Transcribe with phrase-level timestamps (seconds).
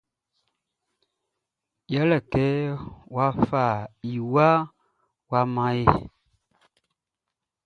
[1.91, 2.45] Ye le kɛ
[3.15, 3.63] wa fa
[4.13, 4.47] iwa
[5.29, 5.95] wa man yé.